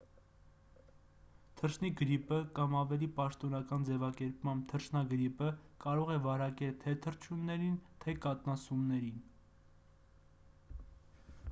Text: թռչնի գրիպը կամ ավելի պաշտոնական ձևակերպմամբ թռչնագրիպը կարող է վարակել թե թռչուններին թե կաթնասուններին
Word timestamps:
թռչնի 1.59 1.91
գրիպը 1.99 2.39
կամ 2.59 2.73
ավելի 2.79 3.09
պաշտոնական 3.19 3.85
ձևակերպմամբ 3.91 4.65
թռչնագրիպը 4.73 5.51
կարող 5.87 6.11
է 6.17 6.17
վարակել 6.25 6.75
թե 6.87 6.97
թռչուններին 7.05 7.79
թե 8.07 8.19
կաթնասուններին 8.27 9.23